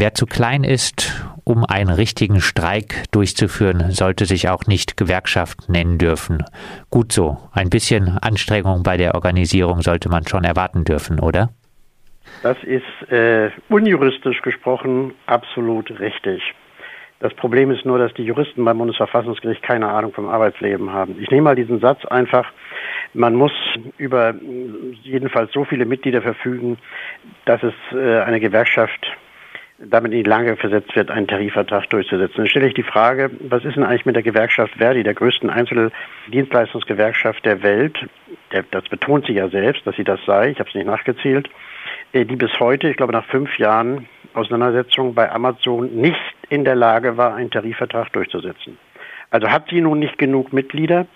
[0.00, 5.98] Wer zu klein ist, um einen richtigen Streik durchzuführen, sollte sich auch nicht Gewerkschaft nennen
[5.98, 6.44] dürfen.
[6.88, 7.38] Gut so.
[7.52, 11.48] Ein bisschen Anstrengung bei der Organisierung sollte man schon erwarten dürfen, oder?
[12.44, 16.42] Das ist äh, unjuristisch gesprochen absolut richtig.
[17.18, 21.16] Das Problem ist nur, dass die Juristen beim Bundesverfassungsgericht keine Ahnung vom Arbeitsleben haben.
[21.20, 22.46] Ich nehme mal diesen Satz einfach.
[23.14, 23.52] Man muss
[23.96, 24.32] über
[25.02, 26.78] jedenfalls so viele Mitglieder verfügen,
[27.46, 29.17] dass es äh, eine Gewerkschaft
[29.78, 32.36] damit in die Lage versetzt wird, einen Tarifvertrag durchzusetzen.
[32.36, 35.50] Dann stelle ich die Frage, was ist denn eigentlich mit der Gewerkschaft Verdi, der größten
[35.50, 37.96] Einzeldienstleistungsgewerkschaft der Welt?
[38.70, 40.50] das betont sie ja selbst, dass sie das sei.
[40.50, 41.48] Ich habe es nicht nachgezählt.
[42.12, 46.74] Äh, die bis heute, ich glaube nach fünf Jahren Auseinandersetzung bei Amazon nicht in der
[46.74, 48.78] Lage war, einen Tarifvertrag durchzusetzen.
[49.30, 51.06] Also hat sie nun nicht genug Mitglieder?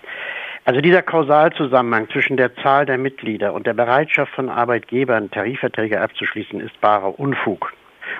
[0.65, 6.59] Also dieser Kausalzusammenhang zwischen der Zahl der Mitglieder und der Bereitschaft von Arbeitgebern, Tarifverträge abzuschließen,
[6.61, 7.73] ist barer Unfug.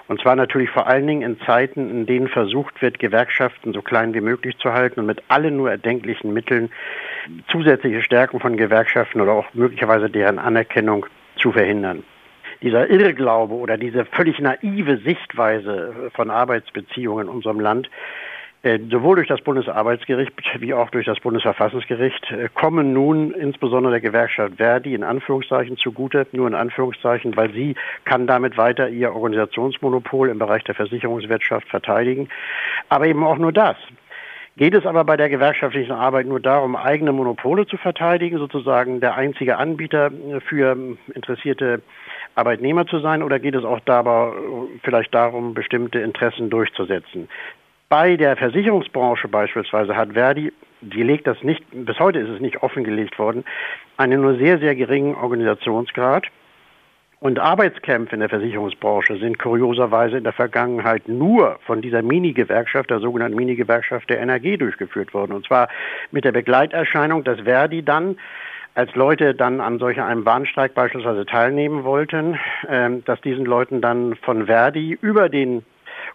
[0.07, 4.13] Und zwar natürlich vor allen Dingen in Zeiten, in denen versucht wird, Gewerkschaften so klein
[4.13, 6.71] wie möglich zu halten und mit allen nur erdenklichen Mitteln
[7.49, 11.05] zusätzliche Stärken von Gewerkschaften oder auch möglicherweise deren Anerkennung
[11.37, 12.03] zu verhindern.
[12.61, 17.89] Dieser Irrglaube oder diese völlig naive Sichtweise von Arbeitsbeziehungen in unserem Land,
[18.63, 24.55] sowohl durch das Bundesarbeitsgericht wie auch durch das Bundesverfassungsgericht äh, kommen nun insbesondere der Gewerkschaft
[24.55, 27.75] Verdi in Anführungszeichen zugute, nur in Anführungszeichen, weil sie
[28.05, 32.29] kann damit weiter ihr Organisationsmonopol im Bereich der Versicherungswirtschaft verteidigen.
[32.87, 33.75] Aber eben auch nur das.
[34.55, 39.15] Geht es aber bei der gewerkschaftlichen Arbeit nur darum, eigene Monopole zu verteidigen, sozusagen der
[39.15, 40.11] einzige Anbieter
[40.47, 40.77] für
[41.13, 41.81] interessierte
[42.35, 44.31] Arbeitnehmer zu sein oder geht es auch dabei äh,
[44.83, 47.27] vielleicht darum, bestimmte Interessen durchzusetzen?
[47.93, 52.63] Bei der Versicherungsbranche beispielsweise hat Verdi, die legt das nicht, bis heute ist es nicht
[52.63, 53.45] offengelegt worden,
[53.97, 56.25] einen nur sehr, sehr geringen Organisationsgrad.
[57.19, 62.99] Und Arbeitskämpfe in der Versicherungsbranche sind kurioserweise in der Vergangenheit nur von dieser Mini-Gewerkschaft, der
[62.99, 65.33] sogenannten Mini-Gewerkschaft der NRG durchgeführt worden.
[65.33, 65.67] Und zwar
[66.09, 68.17] mit der Begleiterscheinung, dass Verdi dann
[68.73, 74.15] als Leute dann an solch einem Warnstreik beispielsweise teilnehmen wollten, ähm, dass diesen Leuten dann
[74.15, 75.63] von Verdi über den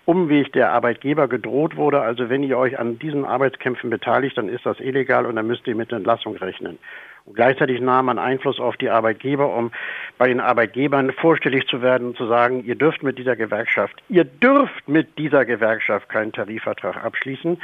[0.08, 2.00] Umweg der Arbeitgeber gedroht wurde.
[2.00, 5.66] Also wenn ihr euch an diesen Arbeitskämpfen beteiligt, dann ist das illegal und dann müsst
[5.66, 6.78] ihr mit Entlassung rechnen.
[7.24, 9.70] Und gleichzeitig nahm man Einfluss auf die Arbeitgeber, um
[10.16, 14.24] bei den Arbeitgebern vorstellig zu werden und zu sagen, ihr dürft mit dieser Gewerkschaft, ihr
[14.24, 17.60] dürft mit dieser Gewerkschaft keinen Tarifvertrag abschließen,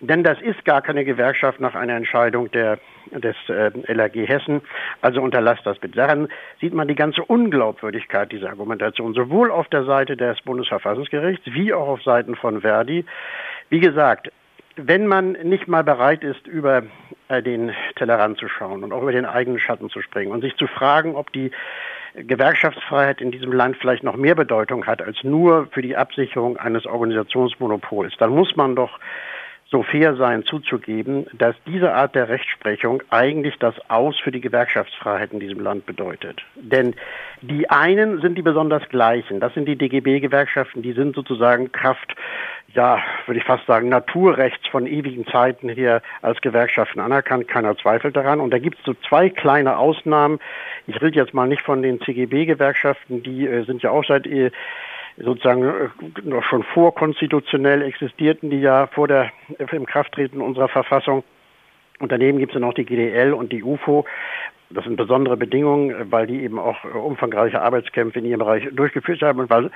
[0.00, 2.78] denn das ist gar keine Gewerkschaft nach einer Entscheidung der,
[3.10, 4.60] des äh, LRG Hessen.
[5.02, 5.96] Also unterlasst das bitte.
[5.96, 6.28] Daran
[6.60, 11.88] sieht man die ganze Unglaubwürdigkeit dieser Argumentation, sowohl auf der Seite des Bundesverfassungsgerichts wie auch
[11.88, 13.04] auf Seiten von Verdi.
[13.70, 14.30] Wie gesagt,
[14.78, 16.84] wenn man nicht mal bereit ist, über
[17.28, 20.56] äh, den Tellerrand zu schauen und auch über den eigenen Schatten zu springen und sich
[20.56, 21.50] zu fragen, ob die
[22.14, 26.86] Gewerkschaftsfreiheit in diesem Land vielleicht noch mehr Bedeutung hat als nur für die Absicherung eines
[26.86, 28.98] Organisationsmonopols, dann muss man doch
[29.70, 35.32] so fair sein zuzugeben, dass diese Art der Rechtsprechung eigentlich das Aus für die Gewerkschaftsfreiheit
[35.32, 36.42] in diesem Land bedeutet.
[36.54, 36.94] Denn
[37.42, 39.40] die einen sind die besonders gleichen.
[39.40, 42.14] Das sind die DGB-Gewerkschaften, die sind sozusagen Kraft,
[42.74, 47.48] ja, würde ich fast sagen, Naturrechts von ewigen Zeiten hier als Gewerkschaften anerkannt.
[47.48, 48.40] Keiner zweifelt daran.
[48.40, 50.38] Und da gibt es so zwei kleine Ausnahmen.
[50.86, 54.50] Ich rede jetzt mal nicht von den CGB-Gewerkschaften, die äh, sind ja auch seit äh,
[55.16, 55.88] sozusagen äh,
[56.24, 59.30] noch schon vorkonstitutionell existierten die ja vor der
[59.72, 61.24] im Krafttreten unserer Verfassung.
[62.00, 64.04] Und daneben gibt es noch die GDL und die UFO.
[64.70, 69.22] Das sind besondere Bedingungen, weil die eben auch äh, umfangreiche Arbeitskämpfe in ihrem Bereich durchgeführt
[69.22, 69.70] haben und weil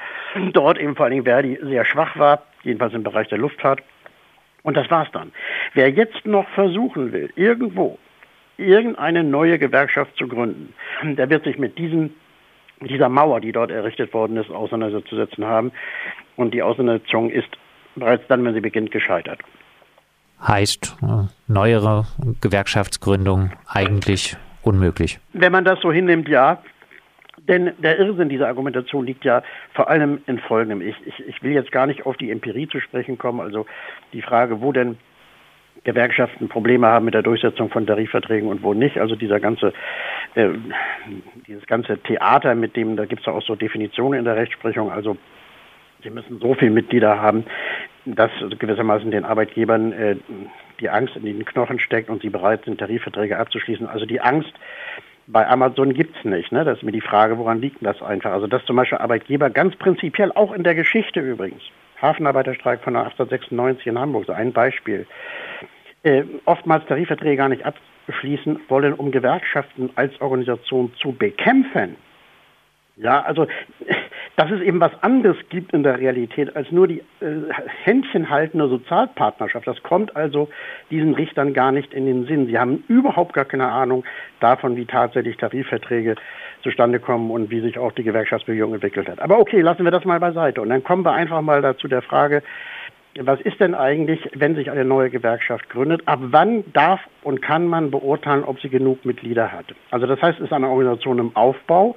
[0.53, 3.83] dort eben vor allen Dingen Verdi sehr schwach war, jedenfalls im Bereich der Luftfahrt.
[4.63, 5.33] Und das war's dann.
[5.75, 7.99] Wer jetzt noch versuchen will, irgendwo
[8.59, 12.15] irgendeine neue Gewerkschaft zu gründen, der wird sich mit diesen
[12.89, 15.73] dieser Mauer, die dort errichtet worden ist, auseinanderzusetzen haben.
[16.37, 17.49] Und die Auseinandersetzung ist
[17.95, 19.41] bereits dann, wenn sie beginnt, gescheitert.
[20.47, 22.07] Heißt, äh, neuere
[22.41, 25.19] Gewerkschaftsgründung eigentlich unmöglich.
[25.33, 26.63] Wenn man das so hinnimmt, ja.
[27.49, 29.43] Denn der Irrsinn dieser Argumentation liegt ja
[29.73, 30.81] vor allem in Folgendem.
[30.81, 33.67] Ich, ich, ich will jetzt gar nicht auf die Empirie zu sprechen kommen, also
[34.13, 34.97] die Frage, wo denn
[35.85, 38.99] Gewerkschaften Probleme haben mit der Durchsetzung von Tarifverträgen und wo nicht.
[38.99, 39.73] Also dieser ganze,
[40.35, 40.51] äh,
[41.49, 44.93] dieses ganze Theater, mit dem, da gibt es auch so Definitionen in der Rechtsprechung.
[44.93, 45.17] Also
[46.03, 47.45] sie müssen so viele Mitglieder haben,
[48.05, 50.17] dass gewissermaßen den Arbeitgebern äh,
[50.81, 53.87] die Angst in den Knochen steckt und sie bereit sind, Tarifverträge abzuschließen.
[53.87, 54.53] Also die Angst
[55.29, 56.51] bei Amazon gibt's nicht.
[56.53, 56.65] Ne?
[56.65, 58.33] Das ist mir die Frage, woran liegt das einfach?
[58.33, 61.63] Also dass zum Beispiel Arbeitgeber ganz prinzipiell, auch in der Geschichte übrigens,
[62.01, 65.07] Hafenarbeiterstreik von 1896 in Hamburg, so ein Beispiel,
[66.03, 71.97] äh, oftmals Tarifverträge gar nicht abschließen wollen, um Gewerkschaften als Organisation zu bekämpfen.
[72.97, 73.47] Ja, also
[74.37, 77.53] dass es eben was anderes gibt in der Realität als nur die äh,
[77.85, 79.67] händchenhaltende Sozialpartnerschaft.
[79.67, 80.49] Das kommt also
[80.91, 82.47] diesen Richtern gar nicht in den Sinn.
[82.47, 84.05] Sie haben überhaupt gar keine Ahnung
[84.41, 86.17] davon, wie tatsächlich Tarifverträge
[86.63, 89.21] zustande kommen und wie sich auch die Gewerkschaftsbewegung entwickelt hat.
[89.21, 90.63] Aber okay, lassen wir das mal beiseite.
[90.63, 92.43] Und dann kommen wir einfach mal dazu der Frage,
[93.21, 96.03] was ist denn eigentlich, wenn sich eine neue Gewerkschaft gründet?
[96.07, 99.67] Ab wann darf und kann man beurteilen, ob sie genug Mitglieder hat?
[99.91, 101.95] Also das heißt, es ist eine Organisation im Aufbau.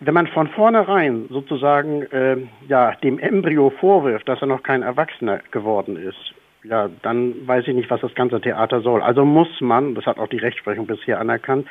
[0.00, 2.36] Wenn man von vornherein sozusagen äh,
[2.68, 6.34] ja, dem Embryo vorwirft, dass er noch kein Erwachsener geworden ist,
[6.64, 9.02] ja, dann weiß ich nicht, was das ganze Theater soll.
[9.02, 11.66] Also muss man, das hat auch die Rechtsprechung bisher anerkannt,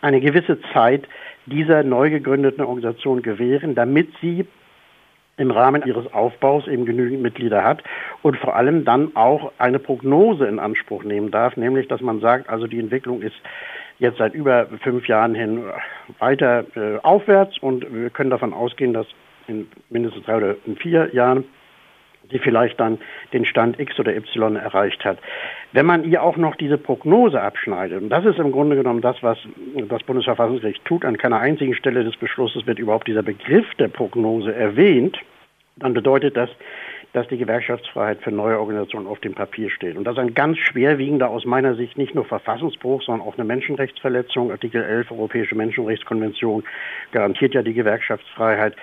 [0.00, 1.06] eine gewisse Zeit
[1.46, 4.46] dieser neu gegründeten Organisation gewähren, damit sie
[5.36, 7.82] im Rahmen ihres Aufbaus eben genügend Mitglieder hat
[8.22, 12.48] und vor allem dann auch eine Prognose in Anspruch nehmen darf, nämlich dass man sagt,
[12.48, 13.36] also die Entwicklung ist
[13.98, 15.64] jetzt seit über fünf Jahren hin
[16.18, 19.06] weiter äh, aufwärts und wir können davon ausgehen, dass
[19.46, 21.44] in mindestens drei oder in vier Jahren
[22.30, 22.98] die vielleicht dann
[23.32, 25.18] den Stand X oder Y erreicht hat.
[25.72, 29.16] Wenn man ihr auch noch diese Prognose abschneidet, und das ist im Grunde genommen das,
[29.22, 29.38] was
[29.88, 34.54] das Bundesverfassungsgericht tut, an keiner einzigen Stelle des Beschlusses wird überhaupt dieser Begriff der Prognose
[34.54, 35.18] erwähnt,
[35.76, 36.50] dann bedeutet das,
[37.18, 39.96] dass die Gewerkschaftsfreiheit für neue Organisationen auf dem Papier steht.
[39.96, 43.44] Und das ist ein ganz schwerwiegender, aus meiner Sicht nicht nur Verfassungsbruch, sondern auch eine
[43.44, 44.52] Menschenrechtsverletzung.
[44.52, 46.62] Artikel 11 Europäische Menschenrechtskonvention
[47.10, 48.76] garantiert ja die Gewerkschaftsfreiheit.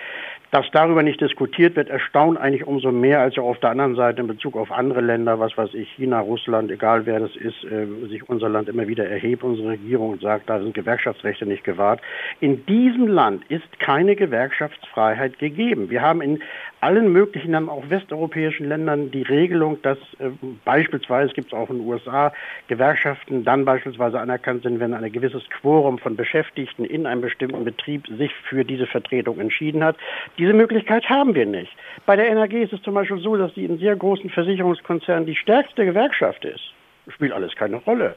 [0.52, 4.22] Dass darüber nicht diskutiert wird, erstaunt eigentlich umso mehr, als ja auf der anderen Seite
[4.22, 7.88] in Bezug auf andere Länder, was weiß ich, China, Russland, egal wer das ist, äh,
[8.08, 12.02] sich unser Land immer wieder erhebt, unsere Regierung und sagt, da sind Gewerkschaftsrechte nicht gewahrt.
[12.40, 15.90] In diesem Land ist keine Gewerkschaftsfreiheit gegeben.
[15.90, 16.42] Wir haben in
[16.86, 20.30] allen möglichen, dann auch westeuropäischen Ländern die Regelung, dass äh,
[20.64, 22.32] beispielsweise gibt es auch in den USA
[22.68, 28.06] Gewerkschaften dann beispielsweise anerkannt sind, wenn ein gewisses Quorum von Beschäftigten in einem bestimmten Betrieb
[28.20, 29.98] sich für diese Vertretung entschieden hat.
[30.38, 31.72] Diese Möglichkeit haben wir nicht.
[32.06, 35.36] Bei der NRG ist es zum Beispiel so, dass die in sehr großen Versicherungskonzernen die
[35.36, 36.72] stärkste Gewerkschaft ist.
[37.10, 38.16] Spielt alles keine Rolle.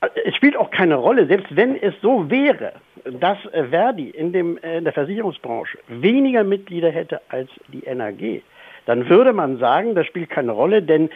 [0.00, 2.72] Es spielt auch keine Rolle, selbst wenn es so wäre,
[3.04, 3.38] dass
[3.70, 8.42] Verdi in, dem, in der Versicherungsbranche weniger Mitglieder hätte als die NAG,
[8.86, 11.10] dann würde man sagen, das spielt keine Rolle, denn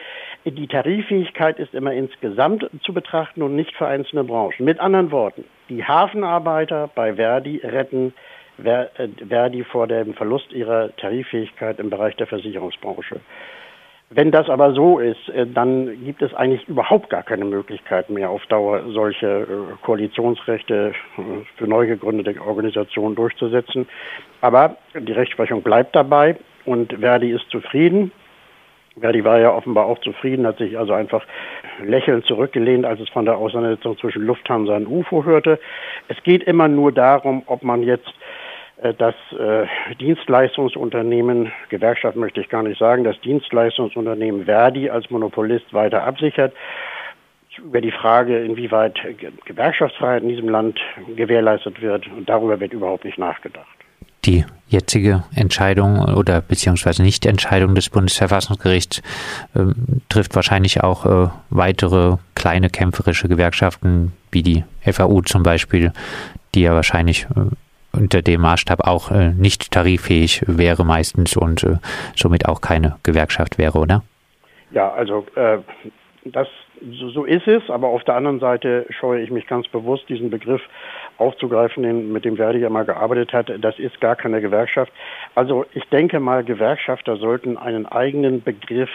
[0.44, 4.64] die Tariffähigkeit ist immer insgesamt zu betrachten und nicht für einzelne Branchen.
[4.64, 8.12] Mit anderen Worten, die Hafenarbeiter bei Verdi retten
[8.58, 13.20] Verdi vor dem Verlust ihrer Tariffähigkeit im Bereich der Versicherungsbranche.
[14.14, 18.28] Wenn das aber so ist, äh, dann gibt es eigentlich überhaupt gar keine Möglichkeit mehr,
[18.28, 19.46] auf Dauer solche äh,
[19.82, 21.22] Koalitionsrechte äh,
[21.56, 23.88] für neu gegründete Organisationen durchzusetzen.
[24.42, 26.36] Aber die Rechtsprechung bleibt dabei
[26.66, 28.12] und Verdi ist zufrieden.
[29.00, 31.24] Verdi war ja offenbar auch zufrieden, hat sich also einfach
[31.82, 35.58] lächelnd zurückgelehnt, als es von der Auseinandersetzung zwischen Lufthansa und UFO hörte.
[36.08, 38.12] Es geht immer nur darum, ob man jetzt
[38.82, 39.66] äh, das äh,
[40.00, 46.52] Dienstleistungsunternehmen, Gewerkschaft möchte ich gar nicht sagen, das Dienstleistungsunternehmen Verdi als Monopolist weiter absichert.
[47.58, 48.98] Über die Frage, inwieweit
[49.44, 50.80] Gewerkschaftsfreiheit in diesem Land
[51.14, 53.66] gewährleistet wird, und darüber wird überhaupt nicht nachgedacht.
[54.24, 59.02] Die jetzige Entscheidung oder beziehungsweise Nichtentscheidung des Bundesverfassungsgerichts
[59.54, 59.64] äh,
[60.08, 65.92] trifft wahrscheinlich auch äh, weitere kleine kämpferische Gewerkschaften wie die FAU zum Beispiel,
[66.54, 67.54] die ja wahrscheinlich äh,
[67.92, 71.76] unter dem Maßstab auch äh, nicht tariffähig wäre meistens und äh,
[72.16, 74.02] somit auch keine Gewerkschaft wäre, oder?
[74.70, 75.58] Ja, also äh,
[76.24, 76.48] das
[76.98, 80.30] so, so ist es, aber auf der anderen Seite scheue ich mich ganz bewusst, diesen
[80.30, 80.62] Begriff
[81.18, 83.52] aufzugreifen, den, mit dem Verdi ja mal gearbeitet hat.
[83.60, 84.92] Das ist gar keine Gewerkschaft.
[85.34, 88.90] Also ich denke mal, Gewerkschafter sollten einen eigenen Begriff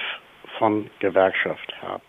[0.58, 2.04] von Gewerkschaft haben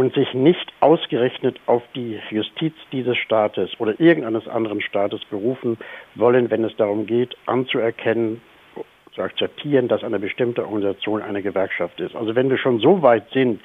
[0.00, 5.76] und sich nicht ausgerechnet auf die Justiz dieses Staates oder irgendeines anderen Staates berufen
[6.14, 8.40] wollen, wenn es darum geht, anzuerkennen,
[9.14, 12.16] zu akzeptieren, dass eine bestimmte Organisation eine Gewerkschaft ist.
[12.16, 13.60] Also wenn wir schon so weit sind,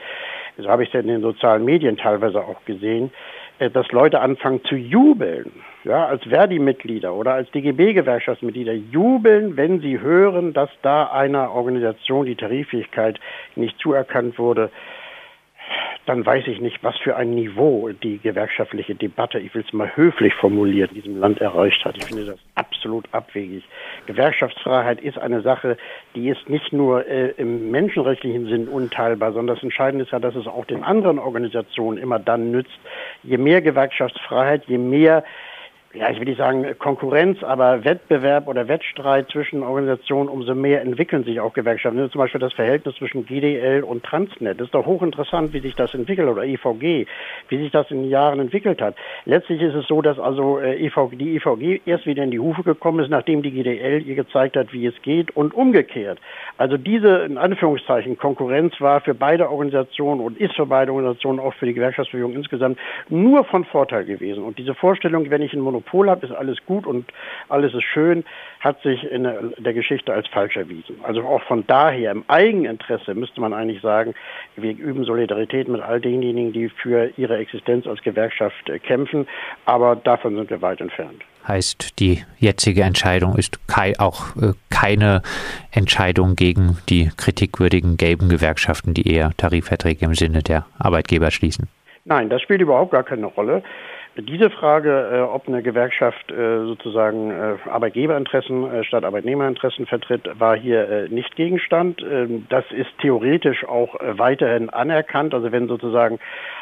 [0.58, 3.12] so habe ich ja in den sozialen Medien teilweise auch gesehen,
[3.60, 10.02] äh, dass Leute anfangen zu jubeln, ja, als Verdi-Mitglieder oder als DGB-Gewerkschaftsmitglieder jubeln, wenn sie
[10.02, 13.22] hören, dass da einer Organisation die Tariffähigkeit
[13.56, 14.70] nicht zuerkannt wurde
[16.06, 19.96] dann weiß ich nicht, was für ein Niveau die gewerkschaftliche Debatte, ich will es mal
[19.96, 21.98] höflich formuliert, in diesem Land erreicht hat.
[21.98, 23.64] Ich finde das absolut abwegig.
[24.06, 25.78] Gewerkschaftsfreiheit ist eine Sache,
[26.14, 30.36] die ist nicht nur äh, im menschenrechtlichen Sinn unteilbar, sondern das Entscheidende ist ja, dass
[30.36, 32.80] es auch den anderen Organisationen immer dann nützt.
[33.24, 35.24] Je mehr Gewerkschaftsfreiheit, je mehr
[35.96, 41.24] ja, ich will nicht sagen Konkurrenz, aber Wettbewerb oder Wettstreit zwischen Organisationen, umso mehr entwickeln
[41.24, 42.12] sich auch Gewerkschaften.
[42.12, 44.60] Zum Beispiel das Verhältnis zwischen GDL und Transnet.
[44.60, 47.08] Das ist doch hochinteressant, wie sich das entwickelt, oder EVG,
[47.48, 48.96] wie sich das in den Jahren entwickelt hat.
[49.24, 52.64] Letztlich ist es so, dass also äh, EVG, die EVG erst wieder in die Hufe
[52.64, 56.20] gekommen ist, nachdem die GDL ihr gezeigt hat, wie es geht und umgekehrt.
[56.58, 61.54] Also diese, in Anführungszeichen, Konkurrenz war für beide Organisationen und ist für beide Organisationen, auch
[61.54, 64.44] für die Gewerkschaftsbewegung insgesamt, nur von Vorteil gewesen.
[64.44, 67.06] Und diese Vorstellung, wenn ich ein Monopol Monopol habe, ist alles gut und
[67.50, 68.24] alles ist schön,
[68.60, 69.24] hat sich in
[69.58, 71.00] der Geschichte als falsch erwiesen.
[71.04, 74.14] Also auch von daher im Eigeninteresse müsste man eigentlich sagen,
[74.56, 79.28] wir üben Solidarität mit all denjenigen, die für ihre Existenz als Gewerkschaft kämpfen,
[79.66, 83.60] aber davon sind wir weit entfernt heißt, die jetzige Entscheidung ist
[84.00, 85.22] auch äh, keine
[85.72, 91.68] Entscheidung gegen die kritikwürdigen gelben Gewerkschaften, die eher Tarifverträge im Sinne der Arbeitgeber schließen.
[92.04, 93.62] Nein, das spielt überhaupt gar keine Rolle.
[94.18, 101.08] Diese Frage, äh, ob eine Gewerkschaft äh, sozusagen äh, Arbeitgeberinteressen statt Arbeitnehmerinteressen vertritt, war hier
[101.10, 102.02] nicht Gegenstand.
[102.02, 105.34] Ähm, das ist theoretisch auch weiterhin anerkannt.
[105.34, 106.20] Also wenn sozusagen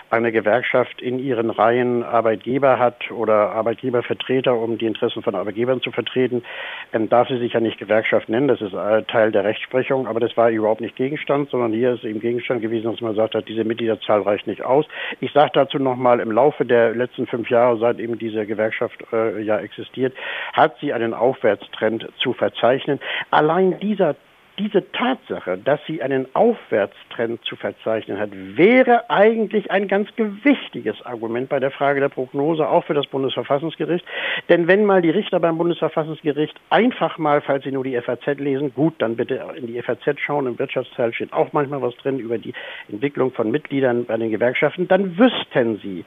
[0.09, 5.91] eine Gewerkschaft in ihren Reihen Arbeitgeber hat oder Arbeitgebervertreter, um die Interessen von Arbeitgebern zu
[5.91, 6.43] vertreten,
[6.91, 8.47] ähm, darf sie sich ja nicht Gewerkschaft nennen.
[8.47, 8.73] Das ist
[9.07, 12.91] Teil der Rechtsprechung, aber das war überhaupt nicht Gegenstand, sondern hier ist eben Gegenstand gewesen,
[12.91, 14.87] dass man gesagt hat, diese Mitgliederzahl reicht nicht aus.
[15.19, 19.41] Ich sage dazu nochmal, im Laufe der letzten fünf Jahre, seit eben diese Gewerkschaft äh,
[19.41, 20.13] ja existiert,
[20.53, 22.99] hat sie einen Aufwärtstrend zu verzeichnen.
[23.31, 24.15] Allein dieser
[24.59, 31.49] diese Tatsache, dass sie einen Aufwärtstrend zu verzeichnen hat, wäre eigentlich ein ganz gewichtiges Argument
[31.49, 34.05] bei der Frage der Prognose, auch für das Bundesverfassungsgericht.
[34.49, 38.73] Denn wenn mal die Richter beim Bundesverfassungsgericht einfach mal, falls sie nur die FAZ lesen,
[38.73, 42.37] gut, dann bitte in die FAZ schauen, im Wirtschaftsteil steht auch manchmal was drin über
[42.37, 42.53] die
[42.89, 46.05] Entwicklung von Mitgliedern bei den Gewerkschaften, dann wüssten sie,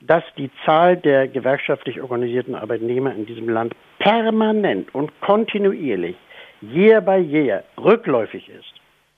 [0.00, 6.16] dass die Zahl der gewerkschaftlich organisierten Arbeitnehmer in diesem Land permanent und kontinuierlich
[6.60, 8.74] year by year rückläufig ist.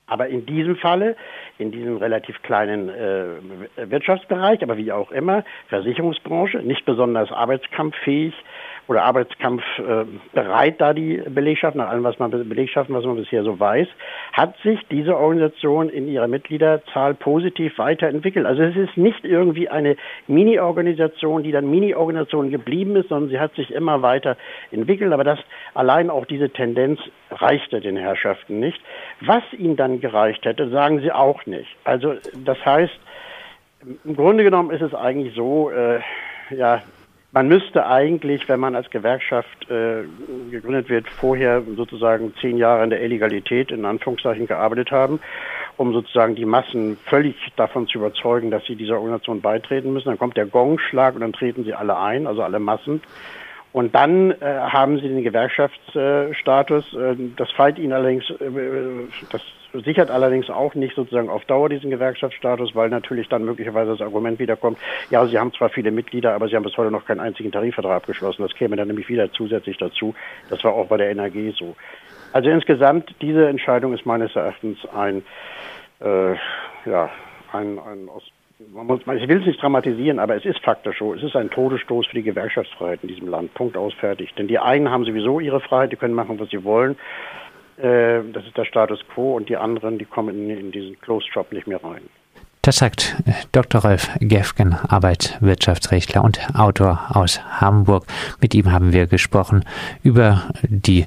[0.07, 1.15] Aber in diesem Falle,
[1.59, 8.35] in diesem relativ kleinen äh, Wirtschaftsbereich, aber wie auch immer, Versicherungsbranche, nicht besonders arbeitskampffähig,
[8.91, 13.45] oder Arbeitskampf äh, bereit, da die Belegschaft, nach allem, was man Belegschaften, was man bisher
[13.45, 13.87] so weiß,
[14.33, 18.47] hat sich diese Organisation in ihrer Mitgliederzahl positiv weiterentwickelt.
[18.47, 23.55] Also es ist nicht irgendwie eine Mini-Organisation, die dann Mini-Organisation geblieben ist, sondern sie hat
[23.55, 24.37] sich immer weiter
[24.73, 25.13] entwickelt.
[25.13, 25.39] Aber das
[25.75, 26.99] allein auch diese Tendenz
[27.31, 28.81] reichte den Herrschaften nicht.
[29.21, 31.77] Was ihnen dann gereicht hätte, sagen sie auch nicht.
[31.85, 32.99] Also das heißt,
[34.05, 36.01] im Grunde genommen ist es eigentlich so, äh,
[36.51, 36.83] ja,
[37.33, 40.03] man müsste eigentlich, wenn man als Gewerkschaft äh,
[40.51, 45.21] gegründet wird, vorher sozusagen zehn Jahre in der Illegalität in Anführungszeichen gearbeitet haben,
[45.77, 50.09] um sozusagen die Massen völlig davon zu überzeugen, dass sie dieser Organisation beitreten müssen.
[50.09, 53.01] Dann kommt der Gongschlag und dann treten sie alle ein, also alle Massen.
[53.73, 56.95] Und dann äh, haben sie den Gewerkschaftsstatus.
[56.95, 61.91] Äh, das fällt ihnen allerdings, äh, das sichert allerdings auch nicht sozusagen auf Dauer diesen
[61.91, 64.79] Gewerkschaftsstatus, weil natürlich dann möglicherweise das Argument wiederkommt,
[65.11, 67.97] ja, sie haben zwar viele Mitglieder, aber sie haben bis heute noch keinen einzigen Tarifvertrag
[67.97, 68.43] abgeschlossen.
[68.43, 70.15] Das käme dann nämlich wieder zusätzlich dazu.
[70.49, 71.77] Das war auch bei der NRG so.
[72.33, 75.23] Also insgesamt, diese Entscheidung ist meines Erachtens ein,
[76.01, 76.35] äh,
[76.89, 77.11] ja,
[77.53, 78.31] ein, ein aus
[78.75, 81.15] man muss, ich will es nicht dramatisieren, aber es ist faktisch so.
[81.15, 83.55] Es ist ein Todesstoß für die Gewerkschaftsfreiheit in diesem Land.
[83.55, 84.35] Punkt aus, fertig.
[84.35, 86.97] Denn die einen haben sowieso ihre Freiheit, die können machen, was sie wollen.
[87.83, 91.33] Äh, das ist der Status quo und die anderen, die kommen in, in diesen Closed
[91.33, 92.03] Shop nicht mehr rein.
[92.63, 93.83] Das sagt äh, Dr.
[93.83, 98.07] Rolf Gefgen, Arbeitswirtschaftsrechtler und Autor aus Hamburg.
[98.41, 99.65] Mit ihm haben wir gesprochen
[100.03, 101.07] über die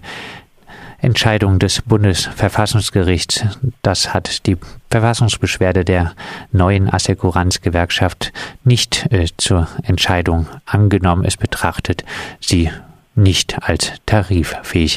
[1.03, 3.45] Entscheidung des Bundesverfassungsgerichts.
[3.81, 4.57] Das hat die
[4.89, 6.13] Verfassungsbeschwerde der
[6.51, 8.31] neuen Assekuranzgewerkschaft
[8.63, 11.25] nicht äh, zur Entscheidung angenommen.
[11.25, 12.03] Es betrachtet
[12.39, 12.71] sie
[13.15, 14.91] nicht als tariffähig